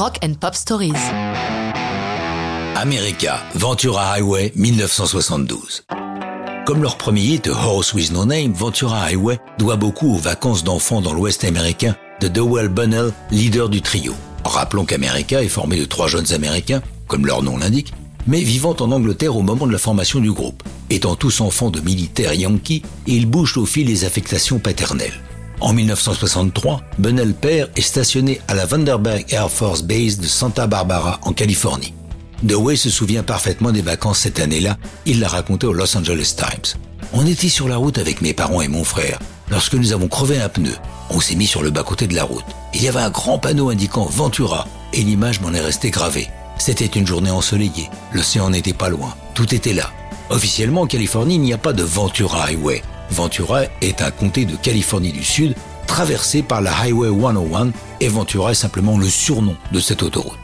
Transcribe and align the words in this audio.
Rock 0.00 0.18
and 0.24 0.32
Pop 0.40 0.54
Stories. 0.54 0.94
America, 2.74 3.38
Ventura 3.54 4.14
Highway, 4.14 4.50
1972. 4.56 5.84
Comme 6.64 6.82
leur 6.82 6.96
premier 6.96 7.20
hit, 7.20 7.48
Horse 7.48 7.92
with 7.92 8.10
No 8.10 8.24
Name, 8.24 8.54
Ventura 8.54 9.02
Highway 9.02 9.38
doit 9.58 9.76
beaucoup 9.76 10.14
aux 10.14 10.18
vacances 10.18 10.64
d'enfants 10.64 11.02
dans 11.02 11.12
l'Ouest 11.12 11.44
américain 11.44 11.94
de 12.22 12.28
Dowell 12.28 12.68
Bunnell, 12.68 13.12
leader 13.30 13.68
du 13.68 13.82
trio. 13.82 14.14
Rappelons 14.42 14.86
qu'America 14.86 15.42
est 15.42 15.48
formé 15.48 15.78
de 15.78 15.84
trois 15.84 16.08
jeunes 16.08 16.32
Américains, 16.32 16.80
comme 17.06 17.26
leur 17.26 17.42
nom 17.42 17.58
l'indique, 17.58 17.92
mais 18.26 18.40
vivant 18.40 18.76
en 18.80 18.92
Angleterre 18.92 19.36
au 19.36 19.42
moment 19.42 19.66
de 19.66 19.72
la 19.72 19.78
formation 19.78 20.20
du 20.20 20.32
groupe. 20.32 20.62
Étant 20.88 21.14
tous 21.14 21.42
enfants 21.42 21.68
de 21.68 21.80
militaires 21.80 22.32
yankees, 22.32 22.84
ils 23.06 23.26
bougent 23.26 23.58
au 23.58 23.66
fil 23.66 23.86
des 23.86 24.06
affectations 24.06 24.60
paternelles. 24.60 25.20
En 25.60 25.74
1963, 25.74 26.80
Bunnell 26.98 27.34
père 27.34 27.68
est 27.76 27.82
stationné 27.82 28.40
à 28.48 28.54
la 28.54 28.64
Vanderberg 28.64 29.26
Air 29.30 29.50
Force 29.50 29.82
Base 29.82 30.18
de 30.18 30.26
Santa 30.26 30.66
Barbara 30.66 31.20
en 31.22 31.34
Californie. 31.34 31.92
Dewey 32.42 32.76
se 32.76 32.88
souvient 32.88 33.22
parfaitement 33.22 33.70
des 33.70 33.82
vacances 33.82 34.20
cette 34.20 34.40
année-là, 34.40 34.78
il 35.04 35.20
l'a 35.20 35.28
raconté 35.28 35.66
au 35.66 35.74
Los 35.74 35.94
Angeles 35.96 36.34
Times. 36.34 36.80
On 37.12 37.26
était 37.26 37.50
sur 37.50 37.68
la 37.68 37.76
route 37.76 37.98
avec 37.98 38.22
mes 38.22 38.32
parents 38.32 38.62
et 38.62 38.68
mon 38.68 38.84
frère. 38.84 39.18
Lorsque 39.50 39.74
nous 39.74 39.92
avons 39.92 40.08
crevé 40.08 40.40
un 40.40 40.48
pneu, 40.48 40.74
on 41.10 41.20
s'est 41.20 41.34
mis 41.34 41.46
sur 41.46 41.62
le 41.62 41.70
bas-côté 41.70 42.06
de 42.06 42.14
la 42.14 42.24
route. 42.24 42.44
Il 42.72 42.82
y 42.82 42.88
avait 42.88 43.00
un 43.00 43.10
grand 43.10 43.38
panneau 43.38 43.68
indiquant 43.68 44.06
Ventura 44.06 44.66
et 44.94 45.02
l'image 45.02 45.40
m'en 45.40 45.52
est 45.52 45.60
restée 45.60 45.90
gravée. 45.90 46.28
C'était 46.56 46.86
une 46.86 47.06
journée 47.06 47.30
ensoleillée, 47.30 47.90
l'océan 48.12 48.48
n'était 48.48 48.72
pas 48.72 48.88
loin, 48.88 49.14
tout 49.34 49.54
était 49.54 49.74
là. 49.74 49.90
Officiellement 50.30 50.82
en 50.82 50.86
Californie, 50.86 51.34
il 51.34 51.40
n'y 51.40 51.52
a 51.52 51.58
pas 51.58 51.72
de 51.72 51.82
Ventura 51.82 52.44
Highway. 52.44 52.82
Ventura 53.10 53.62
est 53.80 54.00
un 54.00 54.12
comté 54.12 54.44
de 54.44 54.54
Californie 54.54 55.10
du 55.12 55.24
Sud 55.24 55.56
traversé 55.88 56.42
par 56.42 56.60
la 56.60 56.72
Highway 56.72 57.08
101 57.08 57.72
et 57.98 58.06
Ventura 58.06 58.52
est 58.52 58.54
simplement 58.54 58.96
le 58.96 59.08
surnom 59.08 59.56
de 59.72 59.80
cette 59.80 60.04
autoroute. 60.04 60.38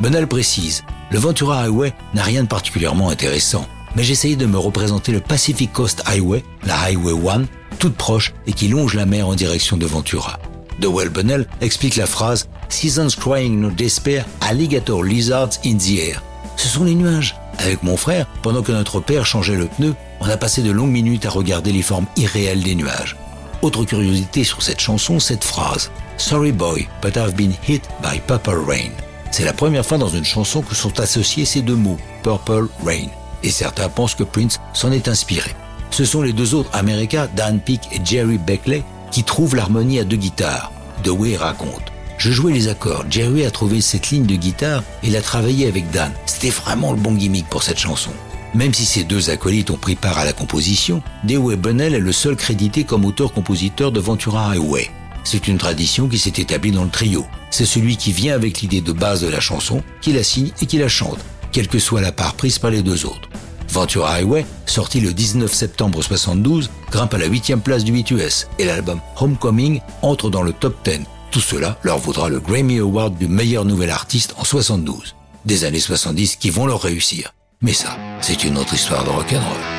Benel 0.00 0.26
précise, 0.26 0.84
le 1.10 1.18
Ventura 1.18 1.60
Highway 1.60 1.92
n'a 2.14 2.22
rien 2.22 2.44
de 2.44 2.48
particulièrement 2.48 3.10
intéressant, 3.10 3.66
mais 3.94 4.04
j'essayais 4.04 4.36
de 4.36 4.46
me 4.46 4.56
représenter 4.56 5.12
le 5.12 5.20
Pacific 5.20 5.70
Coast 5.70 6.02
Highway, 6.06 6.42
la 6.64 6.78
Highway 6.78 7.12
1, 7.30 7.42
toute 7.78 7.94
proche 7.94 8.32
et 8.46 8.54
qui 8.54 8.68
longe 8.68 8.94
la 8.94 9.04
mer 9.04 9.28
en 9.28 9.34
direction 9.34 9.76
de 9.76 9.84
Ventura. 9.84 10.38
Dewell 10.80 11.10
Bunnell 11.10 11.46
explique 11.60 11.96
la 11.96 12.06
phrase 12.06 12.48
Seasons 12.70 13.14
crying 13.20 13.60
no 13.60 13.68
despair, 13.68 14.24
alligator 14.40 15.04
lizards 15.04 15.60
in 15.62 15.76
the 15.76 15.98
air. 15.98 16.22
Ce 16.56 16.68
sont 16.68 16.84
les 16.84 16.94
nuages. 16.94 17.36
Avec 17.58 17.82
mon 17.82 17.96
frère, 17.96 18.26
pendant 18.42 18.62
que 18.62 18.72
notre 18.72 19.00
père 19.00 19.26
changeait 19.26 19.56
le 19.56 19.66
pneu, 19.66 19.94
on 20.20 20.28
a 20.28 20.36
passé 20.36 20.62
de 20.62 20.70
longues 20.70 20.90
minutes 20.90 21.26
à 21.26 21.30
regarder 21.30 21.72
les 21.72 21.82
formes 21.82 22.06
irréelles 22.16 22.62
des 22.62 22.74
nuages. 22.74 23.16
Autre 23.62 23.84
curiosité 23.84 24.44
sur 24.44 24.62
cette 24.62 24.80
chanson, 24.80 25.18
cette 25.18 25.44
phrase 25.44 25.90
Sorry 26.18 26.52
boy, 26.52 26.88
but 27.02 27.16
I've 27.16 27.34
been 27.34 27.54
hit 27.66 27.82
by 28.02 28.20
purple 28.26 28.62
rain. 28.66 28.92
C'est 29.30 29.44
la 29.44 29.52
première 29.52 29.84
fois 29.84 29.98
dans 29.98 30.08
une 30.08 30.24
chanson 30.24 30.62
que 30.62 30.74
sont 30.74 30.98
associés 31.00 31.44
ces 31.44 31.60
deux 31.60 31.74
mots, 31.74 31.98
Purple 32.22 32.68
Rain. 32.84 33.08
Et 33.42 33.50
certains 33.50 33.88
pensent 33.88 34.14
que 34.14 34.24
Prince 34.24 34.58
s'en 34.72 34.92
est 34.92 35.08
inspiré. 35.08 35.54
Ce 35.90 36.04
sont 36.04 36.22
les 36.22 36.32
deux 36.32 36.54
autres 36.54 36.70
Américains, 36.72 37.28
Dan 37.36 37.60
Peake 37.60 37.88
et 37.92 38.00
Jerry 38.02 38.38
Beckley, 38.38 38.82
qui 39.10 39.24
trouvent 39.24 39.54
l'harmonie 39.54 39.98
à 39.98 40.04
deux 40.04 40.16
guitares. 40.16 40.72
Dewey 41.04 41.36
raconte. 41.36 41.92
Je 42.18 42.32
jouais 42.32 42.52
les 42.52 42.68
accords. 42.68 43.04
Jerry 43.10 43.44
a 43.44 43.50
trouvé 43.50 43.82
cette 43.82 44.08
ligne 44.10 44.24
de 44.24 44.36
guitare 44.36 44.82
et 45.02 45.10
l'a 45.10 45.20
travaillé 45.20 45.68
avec 45.68 45.90
Dan. 45.90 46.12
C'était 46.38 46.50
vraiment 46.50 46.92
le 46.92 46.98
bon 46.98 47.12
gimmick 47.12 47.48
pour 47.48 47.62
cette 47.62 47.78
chanson. 47.78 48.10
Même 48.52 48.74
si 48.74 48.84
ces 48.84 49.04
deux 49.04 49.30
acolytes 49.30 49.70
ont 49.70 49.78
pris 49.78 49.94
part 49.94 50.18
à 50.18 50.26
la 50.26 50.34
composition, 50.34 51.02
Dewey 51.24 51.56
Bunnell 51.56 51.94
est 51.94 51.98
le 51.98 52.12
seul 52.12 52.36
crédité 52.36 52.84
comme 52.84 53.06
auteur-compositeur 53.06 53.90
de 53.90 54.00
Ventura 54.00 54.50
Highway. 54.50 54.90
C'est 55.24 55.48
une 55.48 55.56
tradition 55.56 56.08
qui 56.08 56.18
s'est 56.18 56.34
établie 56.36 56.72
dans 56.72 56.84
le 56.84 56.90
trio. 56.90 57.24
C'est 57.50 57.64
celui 57.64 57.96
qui 57.96 58.12
vient 58.12 58.34
avec 58.34 58.60
l'idée 58.60 58.82
de 58.82 58.92
base 58.92 59.22
de 59.22 59.28
la 59.28 59.40
chanson, 59.40 59.82
qui 60.02 60.12
la 60.12 60.22
signe 60.22 60.50
et 60.60 60.66
qui 60.66 60.76
la 60.76 60.88
chante, 60.88 61.24
quelle 61.52 61.68
que 61.68 61.78
soit 61.78 62.02
la 62.02 62.12
part 62.12 62.34
prise 62.34 62.58
par 62.58 62.70
les 62.70 62.82
deux 62.82 63.06
autres. 63.06 63.30
Ventura 63.70 64.12
Highway, 64.16 64.44
sorti 64.66 65.00
le 65.00 65.14
19 65.14 65.50
septembre 65.50 66.02
72, 66.02 66.68
grimpe 66.90 67.14
à 67.14 67.18
la 67.18 67.28
huitième 67.28 67.62
place 67.62 67.82
du 67.82 67.92
8 67.92 68.10
US 68.10 68.46
et 68.58 68.66
l'album 68.66 69.00
Homecoming 69.18 69.80
entre 70.02 70.28
dans 70.28 70.42
le 70.42 70.52
top 70.52 70.76
10. 70.84 70.98
Tout 71.30 71.40
cela 71.40 71.78
leur 71.82 71.96
vaudra 71.96 72.28
le 72.28 72.40
Grammy 72.40 72.78
Award 72.78 73.16
du 73.16 73.26
meilleur 73.26 73.64
nouvel 73.64 73.88
artiste 73.88 74.34
en 74.36 74.44
72. 74.44 75.16
Des 75.46 75.62
années 75.62 75.78
70 75.78 76.36
qui 76.36 76.50
vont 76.50 76.66
leur 76.66 76.82
réussir. 76.82 77.32
Mais 77.62 77.72
ça, 77.72 77.96
c'est 78.20 78.42
une 78.42 78.58
autre 78.58 78.74
histoire 78.74 79.04
de 79.04 79.10
rock'n'roll. 79.10 79.75